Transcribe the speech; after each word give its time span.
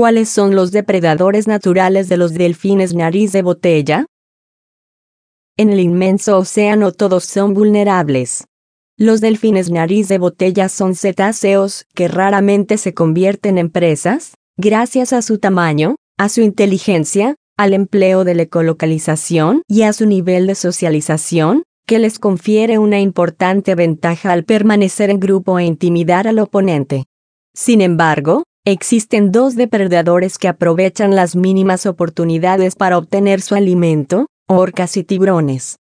¿Cuáles 0.00 0.30
son 0.30 0.54
los 0.54 0.72
depredadores 0.72 1.46
naturales 1.46 2.08
de 2.08 2.16
los 2.16 2.32
delfines 2.32 2.94
nariz 2.94 3.32
de 3.32 3.42
botella? 3.42 4.06
En 5.58 5.68
el 5.68 5.78
inmenso 5.78 6.38
océano 6.38 6.92
todos 6.92 7.26
son 7.26 7.52
vulnerables. 7.52 8.46
Los 8.96 9.20
delfines 9.20 9.70
nariz 9.70 10.08
de 10.08 10.16
botella 10.16 10.70
son 10.70 10.94
cetáceos 10.94 11.84
que 11.94 12.08
raramente 12.08 12.78
se 12.78 12.94
convierten 12.94 13.58
en 13.58 13.68
presas, 13.68 14.32
gracias 14.56 15.12
a 15.12 15.20
su 15.20 15.36
tamaño, 15.36 15.96
a 16.16 16.30
su 16.30 16.40
inteligencia, 16.40 17.34
al 17.58 17.74
empleo 17.74 18.24
de 18.24 18.36
la 18.36 18.42
ecolocalización 18.44 19.60
y 19.68 19.82
a 19.82 19.92
su 19.92 20.06
nivel 20.06 20.46
de 20.46 20.54
socialización, 20.54 21.64
que 21.86 21.98
les 21.98 22.18
confiere 22.18 22.78
una 22.78 23.00
importante 23.00 23.74
ventaja 23.74 24.32
al 24.32 24.44
permanecer 24.44 25.10
en 25.10 25.20
grupo 25.20 25.58
e 25.58 25.64
intimidar 25.64 26.26
al 26.26 26.38
oponente. 26.38 27.04
Sin 27.52 27.82
embargo, 27.82 28.44
existen 28.64 29.32
dos 29.32 29.56
depredadores 29.56 30.38
que 30.38 30.48
aprovechan 30.48 31.14
las 31.14 31.34
mínimas 31.34 31.86
oportunidades 31.86 32.76
para 32.76 32.98
obtener 32.98 33.40
su 33.40 33.54
alimento, 33.54 34.26
orcas 34.48 34.96
y 34.96 35.04
tiburones. 35.04 35.76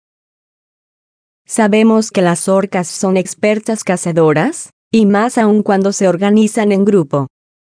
Sabemos 1.46 2.10
que 2.10 2.22
las 2.22 2.48
orcas 2.48 2.86
son 2.88 3.16
expertas 3.16 3.82
cazadoras, 3.82 4.70
y 4.92 5.06
más 5.06 5.38
aún 5.38 5.62
cuando 5.62 5.92
se 5.92 6.08
organizan 6.08 6.72
en 6.72 6.84
grupo. 6.84 7.26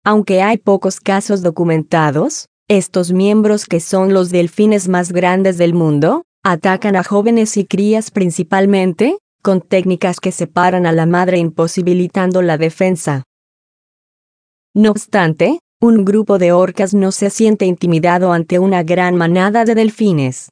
Aunque 0.05 0.43
hay 0.43 0.59
pocos 0.59 1.01
casos 1.01 1.43
documentados, 1.43 2.47
estos 2.69 3.13
miembros 3.13 3.67
que 3.67 3.81
son 3.81 4.15
los 4.15 4.31
delfines 4.31 4.89
más 4.89 5.13
grandes 5.13 5.59
del 5.59 5.75
mundo, 5.75 6.23
atacan 6.45 6.97
a 6.97 7.05
jóvenes 7.05 7.57
y 7.57 7.67
crías 7.67 8.11
principalmente, 8.11 9.19
con 9.43 9.61
técnicas 9.61 10.21
que 10.21 10.33
separan 10.33 10.87
a 10.87 10.93
la 10.93 11.07
madre 11.07 11.39
imposibilitando 11.39 12.43
la 12.43 12.57
defensa. 12.59 13.25
No 14.77 14.91
obstante, 14.91 15.61
un 15.81 16.05
grupo 16.05 16.39
de 16.39 16.51
orcas 16.51 16.95
no 16.95 17.13
se 17.13 17.31
siente 17.31 17.65
intimidado 17.65 18.33
ante 18.33 18.59
una 18.59 18.83
gran 18.83 19.15
manada 19.15 19.65
de 19.65 19.77
delfines. 19.77 20.49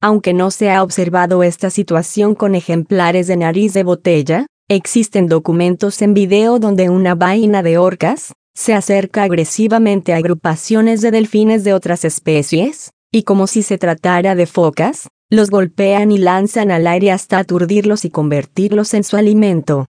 Aunque 0.00 0.32
no 0.32 0.52
se 0.52 0.70
ha 0.70 0.82
observado 0.82 1.42
esta 1.42 1.70
situación 1.70 2.36
con 2.36 2.54
ejemplares 2.54 3.26
de 3.26 3.36
nariz 3.36 3.74
de 3.74 3.82
botella, 3.82 4.46
existen 4.68 5.26
documentos 5.26 6.02
en 6.02 6.14
video 6.14 6.60
donde 6.60 6.88
una 6.88 7.16
vaina 7.16 7.64
de 7.64 7.78
orcas, 7.78 8.32
se 8.54 8.74
acerca 8.74 9.24
agresivamente 9.24 10.12
a 10.12 10.18
agrupaciones 10.18 11.00
de 11.00 11.10
delfines 11.10 11.64
de 11.64 11.74
otras 11.74 12.04
especies, 12.04 12.90
y 13.10 13.24
como 13.24 13.48
si 13.48 13.62
se 13.62 13.78
tratara 13.78 14.36
de 14.36 14.46
focas, 14.46 15.08
los 15.30 15.50
golpean 15.50 16.12
y 16.12 16.18
lanzan 16.18 16.70
al 16.70 16.86
aire 16.86 17.10
hasta 17.10 17.38
aturdirlos 17.38 18.04
y 18.04 18.10
convertirlos 18.10 18.94
en 18.94 19.02
su 19.02 19.16
alimento. 19.16 19.86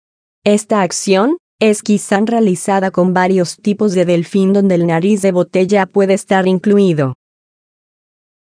Esta 0.43 0.83
acción, 0.83 1.37
es 1.61 1.83
quizá 1.83 2.19
realizada 2.25 2.89
con 2.89 3.13
varios 3.13 3.55
tipos 3.57 3.93
de 3.93 4.03
delfín 4.03 4.51
donde 4.51 4.73
el 4.73 4.87
nariz 4.87 5.21
de 5.21 5.31
botella 5.31 5.85
puede 5.85 6.15
estar 6.15 6.47
incluido. 6.47 7.13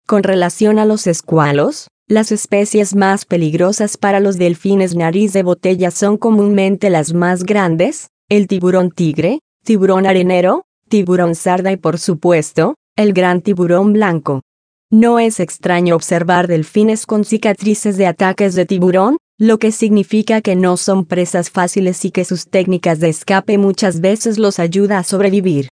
Con 0.05 0.21
relación 0.21 0.77
a 0.77 0.85
los 0.85 1.07
escualos, 1.07 1.87
las 2.07 2.31
especies 2.31 2.95
más 2.95 3.25
peligrosas 3.25 3.97
para 3.97 4.19
los 4.19 4.37
delfines 4.37 4.95
nariz 4.95 5.33
de 5.33 5.41
botella 5.41 5.89
son 5.89 6.17
comúnmente 6.17 6.91
las 6.91 7.15
más 7.15 7.43
grandes, 7.43 8.09
el 8.29 8.47
tiburón 8.47 8.91
tigre, 8.91 9.39
tiburón 9.63 10.05
arenero, 10.05 10.65
tiburón 10.87 11.33
sarda 11.33 11.71
y 11.71 11.77
por 11.77 11.97
supuesto, 11.97 12.75
el 12.95 13.13
gran 13.13 13.41
tiburón 13.41 13.93
blanco. 13.93 14.41
No 14.91 15.17
es 15.17 15.39
extraño 15.39 15.95
observar 15.95 16.47
delfines 16.47 17.07
con 17.07 17.25
cicatrices 17.25 17.97
de 17.97 18.05
ataques 18.05 18.53
de 18.53 18.67
tiburón, 18.67 19.17
lo 19.41 19.57
que 19.57 19.71
significa 19.71 20.39
que 20.41 20.55
no 20.55 20.77
son 20.77 21.03
presas 21.03 21.49
fáciles 21.49 22.05
y 22.05 22.11
que 22.11 22.25
sus 22.25 22.47
técnicas 22.47 22.99
de 22.99 23.09
escape 23.09 23.57
muchas 23.57 23.99
veces 23.99 24.37
los 24.37 24.59
ayuda 24.59 24.99
a 24.99 25.03
sobrevivir. 25.03 25.67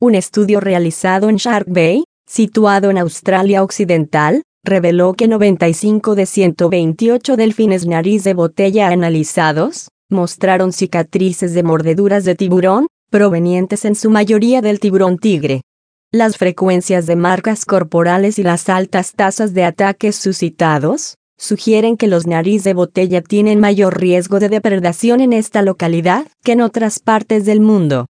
Un 0.00 0.14
estudio 0.14 0.60
realizado 0.60 1.28
en 1.28 1.34
Shark 1.34 1.66
Bay, 1.68 2.04
situado 2.24 2.90
en 2.90 2.98
Australia 2.98 3.64
Occidental, 3.64 4.42
reveló 4.64 5.14
que 5.14 5.26
95 5.26 6.14
de 6.14 6.26
128 6.26 7.36
delfines 7.36 7.88
nariz 7.88 8.22
de 8.22 8.34
botella 8.34 8.90
analizados, 8.90 9.88
mostraron 10.08 10.72
cicatrices 10.72 11.54
de 11.54 11.64
mordeduras 11.64 12.24
de 12.24 12.36
tiburón, 12.36 12.86
provenientes 13.10 13.84
en 13.84 13.96
su 13.96 14.10
mayoría 14.10 14.62
del 14.62 14.78
tiburón 14.78 15.18
tigre. 15.18 15.62
Las 16.12 16.36
frecuencias 16.36 17.06
de 17.06 17.16
marcas 17.16 17.64
corporales 17.64 18.38
y 18.38 18.44
las 18.44 18.68
altas 18.68 19.14
tasas 19.14 19.54
de 19.54 19.64
ataques 19.64 20.14
suscitados, 20.14 21.16
sugieren 21.42 21.96
que 21.96 22.06
los 22.06 22.28
nariz 22.28 22.62
de 22.62 22.72
botella 22.72 23.20
tienen 23.20 23.58
mayor 23.58 24.00
riesgo 24.00 24.38
de 24.38 24.48
depredación 24.48 25.20
en 25.20 25.32
esta 25.32 25.62
localidad 25.62 26.28
que 26.44 26.52
en 26.52 26.60
otras 26.60 27.00
partes 27.00 27.44
del 27.44 27.60
mundo. 27.60 28.06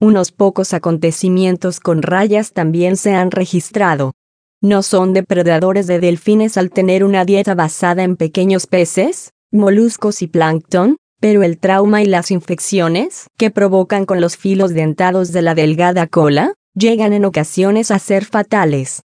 Unos 0.00 0.32
pocos 0.32 0.74
acontecimientos 0.74 1.78
con 1.78 2.02
rayas 2.02 2.52
también 2.52 2.96
se 2.96 3.14
han 3.14 3.30
registrado. 3.30 4.14
No 4.60 4.82
son 4.82 5.12
depredadores 5.12 5.86
de 5.86 6.00
delfines 6.00 6.56
al 6.56 6.70
tener 6.70 7.04
una 7.04 7.24
dieta 7.24 7.54
basada 7.54 8.02
en 8.02 8.16
pequeños 8.16 8.66
peces, 8.66 9.30
moluscos 9.52 10.22
y 10.22 10.26
plancton, 10.26 10.96
pero 11.20 11.44
el 11.44 11.56
trauma 11.56 12.02
y 12.02 12.06
las 12.06 12.32
infecciones 12.32 13.28
que 13.38 13.52
provocan 13.52 14.06
con 14.06 14.20
los 14.20 14.36
filos 14.36 14.74
dentados 14.74 15.30
de 15.30 15.42
la 15.42 15.54
delgada 15.54 16.08
cola, 16.08 16.54
llegan 16.74 17.12
en 17.12 17.24
ocasiones 17.24 17.92
a 17.92 18.00
ser 18.00 18.24
fatales. 18.24 19.02